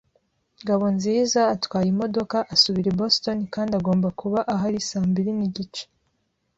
[0.63, 5.83] Ngabonziza atwaye imodoka asubira i Boston kandi agomba kuba ahari saa mbiri nigice.